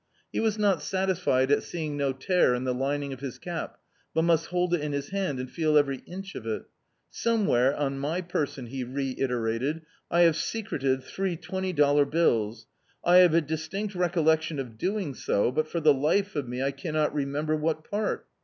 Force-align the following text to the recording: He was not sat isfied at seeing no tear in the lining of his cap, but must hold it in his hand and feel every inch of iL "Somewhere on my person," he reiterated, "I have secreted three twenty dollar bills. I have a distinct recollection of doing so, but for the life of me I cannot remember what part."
He 0.33 0.39
was 0.39 0.57
not 0.57 0.81
sat 0.81 1.09
isfied 1.09 1.51
at 1.51 1.61
seeing 1.61 1.95
no 1.95 2.11
tear 2.11 2.55
in 2.55 2.63
the 2.63 2.73
lining 2.73 3.13
of 3.13 3.19
his 3.19 3.37
cap, 3.37 3.77
but 4.15 4.23
must 4.23 4.47
hold 4.47 4.73
it 4.73 4.81
in 4.81 4.93
his 4.93 5.09
hand 5.09 5.39
and 5.39 5.47
feel 5.47 5.77
every 5.77 5.97
inch 6.07 6.33
of 6.33 6.43
iL 6.47 6.63
"Somewhere 7.11 7.75
on 7.75 7.99
my 7.99 8.21
person," 8.21 8.65
he 8.65 8.83
reiterated, 8.83 9.83
"I 10.09 10.21
have 10.21 10.37
secreted 10.37 11.03
three 11.03 11.35
twenty 11.35 11.71
dollar 11.71 12.05
bills. 12.05 12.65
I 13.03 13.17
have 13.17 13.35
a 13.35 13.41
distinct 13.41 13.93
recollection 13.93 14.57
of 14.57 14.79
doing 14.79 15.13
so, 15.13 15.51
but 15.51 15.67
for 15.67 15.79
the 15.79 15.93
life 15.93 16.35
of 16.35 16.47
me 16.47 16.63
I 16.63 16.71
cannot 16.71 17.13
remember 17.13 17.55
what 17.55 17.83
part." 17.87 18.25